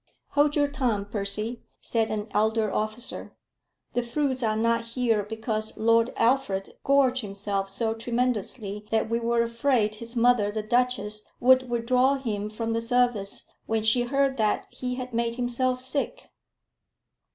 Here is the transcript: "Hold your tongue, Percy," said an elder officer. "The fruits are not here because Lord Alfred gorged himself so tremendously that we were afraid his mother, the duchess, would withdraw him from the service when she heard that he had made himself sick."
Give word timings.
"Hold 0.29 0.55
your 0.55 0.67
tongue, 0.67 1.05
Percy," 1.05 1.61
said 1.79 2.09
an 2.09 2.25
elder 2.31 2.73
officer. 2.73 3.35
"The 3.93 4.01
fruits 4.01 4.41
are 4.41 4.55
not 4.55 4.83
here 4.97 5.21
because 5.21 5.77
Lord 5.77 6.11
Alfred 6.17 6.73
gorged 6.83 7.21
himself 7.21 7.69
so 7.69 7.93
tremendously 7.93 8.87
that 8.89 9.11
we 9.11 9.19
were 9.19 9.43
afraid 9.43 9.93
his 9.93 10.15
mother, 10.15 10.51
the 10.51 10.63
duchess, 10.63 11.25
would 11.39 11.69
withdraw 11.69 12.15
him 12.15 12.49
from 12.49 12.73
the 12.73 12.81
service 12.81 13.47
when 13.67 13.83
she 13.83 14.01
heard 14.01 14.37
that 14.37 14.65
he 14.71 14.95
had 14.95 15.13
made 15.13 15.35
himself 15.35 15.79
sick." 15.81 16.31